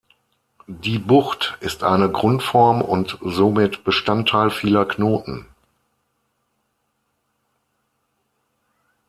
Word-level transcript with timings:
Die 0.65 0.97
Bucht 0.97 1.57
ist 1.59 1.83
eine 1.83 2.09
Grundform 2.11 2.81
und 2.81 3.19
somit 3.21 3.83
Bestandteil 3.83 4.49
vieler 4.49 4.83
Knoten. 4.87 5.45